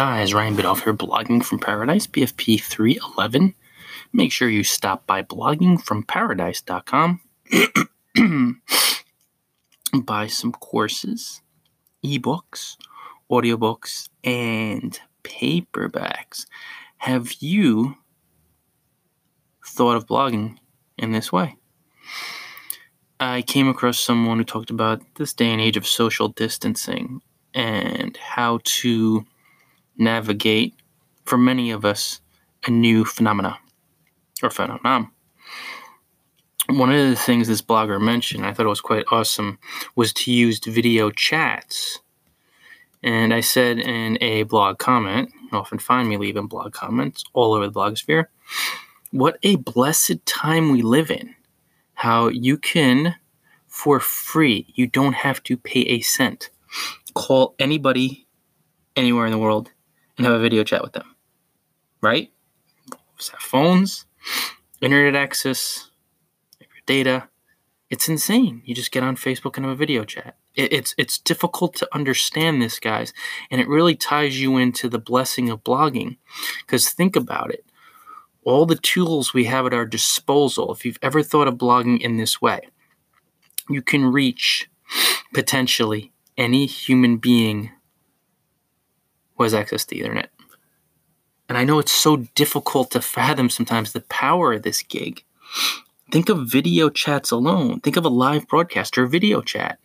guys, 0.00 0.32
Ryan 0.32 0.56
Biddulph 0.56 0.82
here, 0.84 0.94
blogging 0.94 1.44
from 1.44 1.58
paradise, 1.58 2.06
BFP 2.06 2.62
311. 2.62 3.54
Make 4.14 4.32
sure 4.32 4.48
you 4.48 4.64
stop 4.64 5.06
by 5.06 5.20
bloggingfromparadise.com, 5.22 7.20
buy 10.02 10.26
some 10.26 10.52
courses, 10.52 11.42
ebooks, 12.02 12.78
audiobooks, 13.30 14.08
and 14.24 14.98
paperbacks. 15.22 16.46
Have 16.96 17.34
you 17.40 17.96
thought 19.66 19.96
of 19.96 20.06
blogging 20.06 20.56
in 20.96 21.12
this 21.12 21.30
way? 21.30 21.56
I 23.20 23.42
came 23.42 23.68
across 23.68 24.00
someone 24.00 24.38
who 24.38 24.44
talked 24.44 24.70
about 24.70 25.02
this 25.16 25.34
day 25.34 25.50
and 25.50 25.60
age 25.60 25.76
of 25.76 25.86
social 25.86 26.28
distancing 26.28 27.20
and 27.52 28.16
how 28.16 28.60
to 28.64 29.26
navigate, 30.00 30.74
for 31.24 31.38
many 31.38 31.70
of 31.70 31.84
us, 31.84 32.20
a 32.66 32.70
new 32.70 33.04
phenomena 33.04 33.58
or 34.42 34.50
phenomenon. 34.50 35.10
One 36.68 36.92
of 36.92 37.08
the 37.08 37.16
things 37.16 37.48
this 37.48 37.62
blogger 37.62 38.00
mentioned, 38.00 38.46
I 38.46 38.52
thought 38.52 38.66
it 38.66 38.70
was 38.70 38.80
quite 38.80 39.04
awesome, 39.10 39.58
was 39.96 40.12
to 40.14 40.32
use 40.32 40.60
video 40.60 41.10
chats. 41.10 42.00
And 43.02 43.32
I 43.32 43.40
said 43.40 43.78
in 43.78 44.18
a 44.20 44.44
blog 44.44 44.78
comment, 44.78 45.32
often 45.52 45.78
find 45.78 46.08
me 46.08 46.16
leaving 46.16 46.46
blog 46.46 46.72
comments 46.72 47.24
all 47.32 47.54
over 47.54 47.66
the 47.66 47.72
blogosphere, 47.72 48.26
what 49.10 49.38
a 49.42 49.56
blessed 49.56 50.24
time 50.26 50.70
we 50.70 50.82
live 50.82 51.10
in 51.10 51.34
how 51.94 52.28
you 52.28 52.56
can, 52.56 53.16
for 53.66 54.00
free, 54.00 54.66
you 54.74 54.86
don't 54.86 55.12
have 55.12 55.42
to 55.42 55.56
pay 55.56 55.80
a 55.80 56.00
cent, 56.00 56.48
call 57.14 57.54
anybody 57.58 58.26
anywhere 58.96 59.26
in 59.26 59.32
the 59.32 59.38
world 59.38 59.70
and 60.20 60.26
have 60.26 60.36
a 60.36 60.42
video 60.42 60.62
chat 60.62 60.82
with 60.82 60.92
them. 60.92 61.16
Right? 62.02 62.30
Have 62.86 63.40
phones, 63.40 64.04
internet 64.82 65.14
access, 65.14 65.90
your 66.58 66.68
data. 66.84 67.28
It's 67.88 68.08
insane. 68.08 68.62
You 68.66 68.74
just 68.74 68.92
get 68.92 69.02
on 69.02 69.16
Facebook 69.16 69.56
and 69.56 69.64
have 69.64 69.72
a 69.72 69.76
video 69.76 70.04
chat. 70.04 70.36
it's 70.54 70.94
it's 70.98 71.16
difficult 71.16 71.74
to 71.76 71.88
understand 71.92 72.60
this, 72.60 72.78
guys, 72.78 73.14
and 73.50 73.62
it 73.62 73.68
really 73.68 73.96
ties 73.96 74.40
you 74.40 74.58
into 74.58 74.90
the 74.90 74.98
blessing 74.98 75.48
of 75.48 75.64
blogging. 75.64 76.18
Because 76.66 76.90
think 76.90 77.16
about 77.16 77.50
it 77.50 77.64
all 78.44 78.66
the 78.66 78.76
tools 78.76 79.34
we 79.34 79.44
have 79.44 79.66
at 79.66 79.74
our 79.74 79.84
disposal, 79.84 80.72
if 80.72 80.84
you've 80.84 80.98
ever 81.02 81.22
thought 81.22 81.48
of 81.48 81.54
blogging 81.54 82.00
in 82.00 82.16
this 82.16 82.40
way, 82.40 82.60
you 83.68 83.82
can 83.82 84.06
reach 84.06 84.70
potentially 85.34 86.12
any 86.36 86.66
human 86.66 87.18
being 87.18 87.70
has 89.44 89.54
access 89.54 89.84
to 89.84 89.94
the 89.94 90.00
internet. 90.00 90.30
And 91.48 91.58
I 91.58 91.64
know 91.64 91.78
it's 91.78 91.92
so 91.92 92.16
difficult 92.34 92.90
to 92.92 93.00
fathom 93.00 93.50
sometimes 93.50 93.92
the 93.92 94.02
power 94.02 94.52
of 94.52 94.62
this 94.62 94.82
gig. 94.82 95.24
Think 96.12 96.28
of 96.28 96.50
video 96.50 96.90
chats 96.90 97.30
alone. 97.30 97.80
Think 97.80 97.96
of 97.96 98.04
a 98.04 98.08
live 98.08 98.46
broadcast 98.46 98.96
or 98.98 99.06
video 99.06 99.40
chat. 99.40 99.78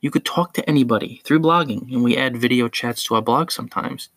You 0.00 0.10
could 0.10 0.24
talk 0.24 0.52
to 0.54 0.68
anybody 0.68 1.20
through 1.24 1.40
blogging, 1.40 1.90
and 1.92 2.04
we 2.04 2.16
add 2.16 2.36
video 2.36 2.68
chats 2.68 3.02
to 3.04 3.14
our 3.14 3.22
blog 3.22 3.50
sometimes 3.50 4.10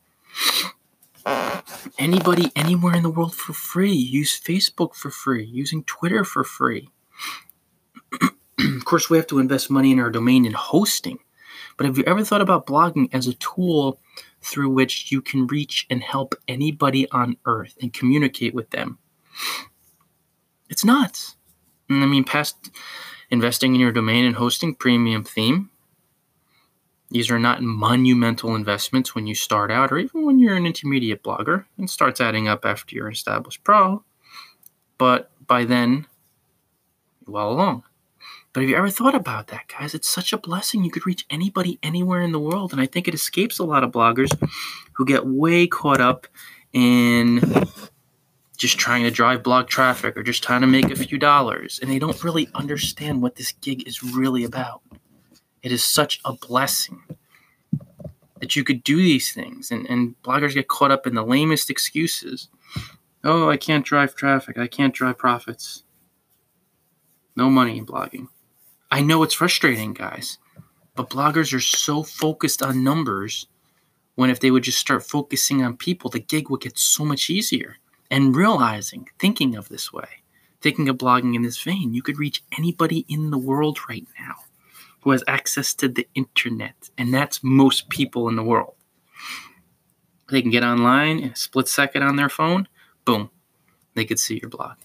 anybody 1.98 2.52
anywhere 2.56 2.96
in 2.96 3.04
the 3.04 3.10
world 3.10 3.36
for 3.36 3.54
free. 3.54 3.94
Use 3.94 4.40
Facebook 4.40 4.96
for 4.96 5.12
free, 5.12 5.46
using 5.46 5.84
Twitter 5.84 6.24
for 6.24 6.44
free. 6.44 6.90
of 8.22 8.86
course, 8.86 9.10
we 9.10 9.18
have 9.18 9.28
to 9.28 9.40
invest 9.40 9.70
money 9.70 9.92
in 9.92 10.00
our 10.00 10.10
domain 10.10 10.46
and 10.46 10.56
hosting. 10.56 11.20
But 11.80 11.86
have 11.86 11.98
you 11.98 12.04
ever 12.08 12.26
thought 12.26 12.42
about 12.42 12.68
blogging 12.68 13.08
as 13.14 13.26
a 13.26 13.36
tool 13.36 14.02
through 14.42 14.70
which 14.70 15.14
you 15.14 15.22
can 15.22 15.48
reach 15.48 15.88
and 15.90 16.04
help 16.04 16.36
anybody 16.50 17.10
on 17.12 17.38
earth 17.46 17.78
and 17.82 17.94
communicate 17.94 18.54
with 18.54 18.70
them? 18.72 18.98
It's 20.70 20.84
nuts. 20.84 21.38
I 21.90 22.06
mean, 22.06 22.26
past 22.26 22.70
investing 23.32 23.76
in 23.76 23.80
your 23.80 23.94
domain 23.94 24.26
and 24.26 24.36
hosting 24.36 24.76
premium 24.76 25.24
theme, 25.24 25.70
these 27.12 27.32
are 27.32 27.40
not 27.40 27.64
monumental 27.64 28.56
investments 28.56 29.16
when 29.16 29.26
you 29.26 29.34
start 29.34 29.72
out 29.72 29.94
or 29.94 30.00
even 30.00 30.26
when 30.26 30.38
you're 30.38 30.58
an 30.58 30.66
intermediate 30.66 31.24
blogger. 31.24 31.64
It 31.78 31.90
starts 31.90 32.20
adding 32.20 32.50
up 32.50 32.66
after 32.66 32.94
you're 32.94 33.08
an 33.08 33.14
established 33.14 33.64
pro, 33.64 34.04
but 34.98 35.32
by 35.48 35.64
then, 35.64 36.08
well 37.26 37.54
along. 37.54 37.84
But 38.52 38.62
have 38.62 38.70
you 38.70 38.76
ever 38.76 38.90
thought 38.90 39.14
about 39.14 39.48
that, 39.48 39.68
guys? 39.68 39.94
It's 39.94 40.08
such 40.08 40.34
a 40.34 40.38
blessing. 40.38 40.84
You 40.84 40.90
could 40.90 41.06
reach 41.06 41.26
anybody 41.30 41.78
anywhere 41.84 42.22
in 42.22 42.32
the 42.32 42.40
world. 42.40 42.72
And 42.72 42.82
I 42.82 42.88
think 42.88 43.08
it 43.08 43.14
escapes 43.14 43.60
a 43.60 43.64
lot 43.64 43.84
of 43.84 43.92
bloggers 43.92 44.32
who 44.94 45.06
get 45.06 45.26
way 45.26 45.68
caught 45.68 46.02
up 46.02 46.26
in 46.74 47.42
just 48.58 48.78
trying 48.78 49.04
to 49.04 49.12
drive 49.12 49.44
blog 49.44 49.68
traffic 49.68 50.18
or 50.18 50.24
just 50.24 50.44
trying 50.44 50.62
to 50.62 50.68
make 50.68 50.90
a 50.90 50.96
few 50.96 51.18
dollars. 51.20 51.80
And 51.80 51.92
they 51.92 52.00
don't 52.00 52.24
really 52.24 52.50
understand 52.56 53.22
what 53.22 53.36
this 53.36 53.52
gig 53.52 53.88
is 53.88 54.04
really 54.04 54.44
about. 54.44 54.82
It 55.62 55.72
is 55.72 55.84
such 55.84 56.20
a 56.26 56.34
blessing 56.34 57.04
that 58.40 58.56
you 58.56 58.64
could 58.64 58.84
do 58.84 58.98
these 58.98 59.32
things. 59.32 59.70
And, 59.70 59.86
and 59.88 60.16
bloggers 60.24 60.56
get 60.56 60.68
caught 60.68 60.92
up 60.92 61.06
in 61.06 61.14
the 61.14 61.24
lamest 61.24 61.70
excuses. 61.70 62.50
Oh, 63.24 63.50
I 63.50 63.58
can't 63.58 63.86
drive 63.86 64.16
traffic. 64.16 64.58
I 64.58 64.68
can't 64.68 64.94
drive 64.94 65.18
profits. 65.20 65.84
No 67.36 67.50
money 67.50 67.78
in 67.78 67.86
blogging. 67.86 68.28
I 68.92 69.02
know 69.02 69.24
it's 69.24 69.36
frustrating, 69.36 69.94
guys, 69.94 70.38
but 70.96 71.10
bloggers 71.10 71.54
are 71.54 71.60
so 71.60 72.04
focused 72.04 72.64
on 72.64 72.84
numbers 72.84 73.48
when 74.16 74.30
if 74.30 74.40
they 74.40 74.52
would 74.52 74.64
just 74.64 74.80
start 74.80 75.06
focusing 75.06 75.64
on 75.64 75.78
people, 75.78 76.10
the 76.10 76.20
gig 76.20 76.50
would 76.50 76.62
get 76.62 76.78
so 76.78 77.06
much 77.06 77.30
easier. 77.30 77.78
And 78.12 78.36
realizing, 78.36 79.08
thinking 79.20 79.56
of 79.56 79.70
this 79.70 79.94
way, 79.94 80.24
thinking 80.62 80.90
of 80.90 80.98
blogging 80.98 81.36
in 81.36 81.44
this 81.44 81.62
vein, 81.62 81.94
you 81.94 82.02
could 82.02 82.18
reach 82.18 82.44
anybody 82.58 83.06
in 83.08 83.30
the 83.30 83.38
world 83.38 83.78
right 83.88 84.08
now 84.20 84.36
who 85.02 85.12
has 85.12 85.24
access 85.28 85.74
to 85.76 85.88
the 85.88 86.08
internet, 86.16 86.90
and 86.98 87.14
that's 87.14 87.44
most 87.44 87.90
people 87.90 88.28
in 88.28 88.36
the 88.36 88.44
world. 88.44 88.76
They 90.30 90.42
can 90.42 90.52
get 90.52 90.64
online 90.64 91.20
in 91.20 91.30
a 91.30 91.36
split 91.36 91.68
second 91.68 92.04
on 92.04 92.16
their 92.16 92.30
phone, 92.30 92.68
boom, 93.06 93.30
they 93.96 94.06
could 94.06 94.20
see 94.20 94.40
your 94.42 94.50
blog. 94.50 94.76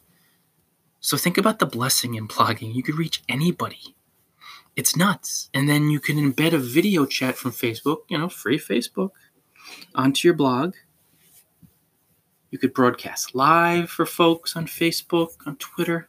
So 1.05 1.17
think 1.17 1.37
about 1.37 1.59
the 1.59 1.67
blessing 1.67 2.15
in 2.15 2.27
blogging. 2.27 2.75
You 2.75 2.83
could 2.83 2.95
reach 2.97 3.23
anybody. 3.29 3.95
It's 4.75 4.97
nuts. 4.97 5.51
And 5.53 5.69
then 5.69 5.91
you 5.91 6.01
can 6.01 6.17
embed 6.17 6.53
a 6.53 6.59
video 6.59 7.05
chat 7.05 7.37
from 7.37 7.53
Facebook, 7.53 7.99
you 8.09 8.17
know, 8.17 8.29
free 8.29 8.59
Facebook, 8.59 9.11
onto 9.95 10.27
your 10.27 10.35
blog. 10.35 10.75
You 12.51 12.59
could 12.59 12.73
broadcast 12.73 13.35
live 13.35 13.91
for 13.91 14.07
folks 14.07 14.57
on 14.57 14.67
Facebook, 14.67 15.31
on 15.47 15.57
Twitter 15.57 16.09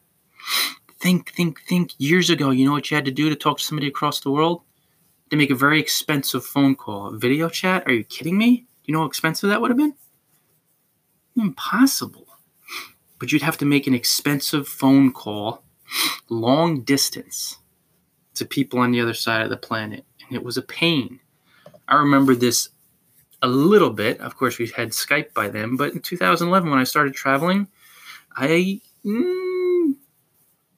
think, 1.05 1.31
think, 1.33 1.61
think 1.61 1.91
years 1.99 2.31
ago, 2.31 2.49
you 2.49 2.65
know 2.65 2.71
what 2.71 2.89
you 2.89 2.95
had 2.95 3.05
to 3.05 3.11
do 3.11 3.29
to 3.29 3.35
talk 3.35 3.59
to 3.59 3.63
somebody 3.63 3.87
across 3.87 4.21
the 4.21 4.31
world? 4.31 4.61
To 5.29 5.35
make 5.35 5.51
a 5.51 5.55
very 5.55 5.79
expensive 5.79 6.43
phone 6.43 6.75
call. 6.75 7.13
A 7.13 7.17
video 7.17 7.47
chat? 7.47 7.83
Are 7.85 7.93
you 7.93 8.03
kidding 8.03 8.37
me? 8.37 8.65
You 8.85 8.93
know 8.93 9.01
how 9.01 9.05
expensive 9.05 9.49
that 9.49 9.61
would 9.61 9.69
have 9.69 9.77
been? 9.77 9.93
Impossible. 11.35 12.27
But 13.19 13.31
you'd 13.31 13.41
have 13.41 13.57
to 13.59 13.65
make 13.65 13.87
an 13.87 13.93
expensive 13.93 14.67
phone 14.67 15.11
call, 15.11 15.63
long 16.29 16.81
distance, 16.81 17.57
to 18.35 18.45
people 18.45 18.79
on 18.79 18.91
the 18.91 19.01
other 19.01 19.13
side 19.13 19.43
of 19.43 19.49
the 19.49 19.57
planet. 19.57 20.05
And 20.27 20.35
it 20.35 20.43
was 20.43 20.57
a 20.57 20.61
pain. 20.61 21.19
I 21.87 21.95
remember 21.95 22.35
this 22.35 22.69
a 23.41 23.47
little 23.47 23.91
bit. 23.91 24.19
Of 24.19 24.35
course, 24.35 24.57
we 24.57 24.67
had 24.67 24.89
Skype 24.89 25.33
by 25.33 25.47
then, 25.47 25.75
but 25.77 25.93
in 25.93 26.01
2011, 26.01 26.69
when 26.69 26.79
I 26.79 26.83
started 26.83 27.13
traveling, 27.13 27.67
I. 28.35 28.81
Mm, 29.05 29.95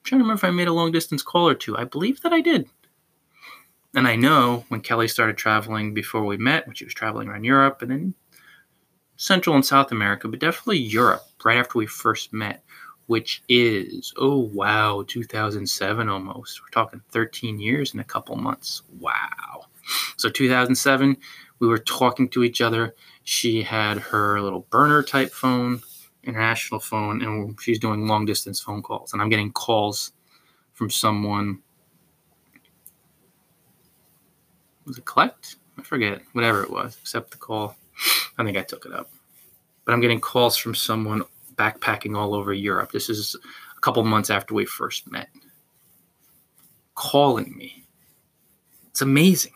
trying 0.08 0.20
to 0.20 0.24
remember 0.24 0.34
if 0.34 0.44
I 0.44 0.50
made 0.50 0.68
a 0.68 0.72
long 0.72 0.92
distance 0.92 1.22
call 1.22 1.48
or 1.48 1.54
two. 1.54 1.76
I 1.76 1.84
believe 1.84 2.22
that 2.22 2.32
I 2.32 2.40
did. 2.40 2.68
And 3.94 4.06
I 4.06 4.16
know 4.16 4.64
when 4.68 4.80
Kelly 4.80 5.08
started 5.08 5.36
traveling 5.36 5.94
before 5.94 6.24
we 6.24 6.36
met, 6.36 6.66
when 6.66 6.74
she 6.74 6.84
was 6.84 6.94
traveling 6.94 7.28
around 7.28 7.44
Europe 7.44 7.82
and 7.82 7.90
then 7.90 8.14
Central 9.16 9.56
and 9.56 9.64
South 9.64 9.90
America, 9.90 10.28
but 10.28 10.40
definitely 10.40 10.78
Europe 10.78 11.27
right 11.44 11.58
after 11.58 11.78
we 11.78 11.86
first 11.86 12.32
met, 12.32 12.62
which 13.06 13.42
is, 13.48 14.12
oh 14.16 14.50
wow, 14.52 15.04
2007 15.06 16.08
almost. 16.08 16.60
We're 16.62 16.68
talking 16.70 17.00
13 17.10 17.60
years 17.60 17.94
in 17.94 18.00
a 18.00 18.04
couple 18.04 18.36
months. 18.36 18.82
Wow. 19.00 19.66
So 20.16 20.28
2007, 20.28 21.16
we 21.58 21.68
were 21.68 21.78
talking 21.78 22.28
to 22.30 22.44
each 22.44 22.60
other. 22.60 22.94
She 23.24 23.62
had 23.62 23.98
her 23.98 24.40
little 24.40 24.66
burner 24.70 25.02
type 25.02 25.32
phone 25.32 25.80
international 26.28 26.80
phone 26.80 27.22
and 27.22 27.58
she's 27.60 27.78
doing 27.78 28.06
long 28.06 28.26
distance 28.26 28.60
phone 28.60 28.82
calls 28.82 29.12
and 29.12 29.22
i'm 29.22 29.30
getting 29.30 29.50
calls 29.50 30.12
from 30.74 30.90
someone 30.90 31.58
was 34.84 34.98
it 34.98 35.04
collect 35.04 35.56
i 35.78 35.82
forget 35.82 36.20
whatever 36.32 36.62
it 36.62 36.70
was 36.70 36.96
accept 36.96 37.30
the 37.30 37.36
call 37.36 37.76
i 38.36 38.44
think 38.44 38.56
i 38.56 38.62
took 38.62 38.84
it 38.84 38.92
up 38.92 39.10
but 39.88 39.94
i'm 39.94 40.00
getting 40.02 40.20
calls 40.20 40.58
from 40.58 40.74
someone 40.74 41.22
backpacking 41.54 42.14
all 42.14 42.34
over 42.34 42.52
europe 42.52 42.92
this 42.92 43.08
is 43.08 43.34
a 43.74 43.80
couple 43.80 44.04
months 44.04 44.28
after 44.28 44.52
we 44.52 44.66
first 44.66 45.10
met 45.10 45.30
calling 46.94 47.56
me 47.56 47.84
it's 48.90 49.00
amazing 49.00 49.52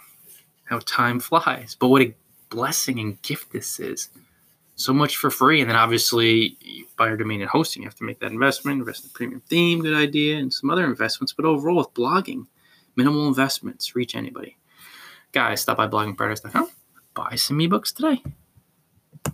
how 0.65 0.81
time 0.87 1.21
flies 1.21 1.77
but 1.79 1.89
what 1.89 2.01
a 2.01 2.15
blessing 2.53 3.01
and 3.01 3.21
gift 3.23 3.51
this 3.53 3.81
is. 3.81 4.11
So 4.77 4.93
much 4.93 5.17
for 5.17 5.31
free. 5.31 5.61
And 5.61 5.69
then 5.69 5.77
obviously, 5.77 6.57
you 6.61 6.87
buy 6.97 7.09
your 7.09 7.17
domain 7.17 7.41
and 7.41 7.51
hosting. 7.51 7.83
You 7.83 7.89
have 7.89 7.97
to 7.97 8.05
make 8.05 8.21
that 8.21 8.31
investment, 8.31 8.79
invest 8.79 9.05
in 9.05 9.09
the 9.09 9.15
premium 9.15 9.43
theme, 9.49 9.81
good 9.81 9.97
idea, 9.97 10.37
and 10.37 10.53
some 10.53 10.71
other 10.71 10.85
investments. 10.85 11.33
But 11.33 11.47
overall, 11.47 11.79
with 11.79 11.95
blogging, 11.95 12.47
minimal 12.95 13.27
investments, 13.27 13.97
reach 13.97 14.15
anybody. 14.15 14.57
Guys, 15.33 15.63
stop 15.63 15.79
by 15.79 15.89
bloggingparadise.com. 15.89 16.69
Buy 17.15 17.35
some 17.37 17.59
ebooks 17.59 17.95
today. 17.95 18.23